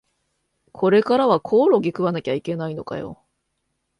[0.71, 3.21] これからはコオロギ食わなきゃいけないのかよ